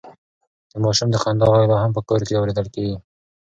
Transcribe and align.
د 0.71 0.73
ماشوم 0.83 1.07
د 1.11 1.15
خندا 1.23 1.45
غږ 1.51 1.65
لا 1.71 1.77
هم 1.83 1.91
په 1.97 2.01
کور 2.07 2.21
کې 2.27 2.37
اورېدل 2.39 2.67
کېږي. 2.75 2.97